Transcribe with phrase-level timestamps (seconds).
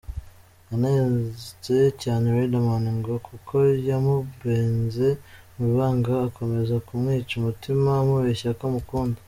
[0.69, 3.55] Yanenze cyane Riderman ngo kuko
[3.87, 5.07] yamubenze
[5.55, 9.19] mu ibanga akomeza kumwica umutima amubeshya ko amukunda.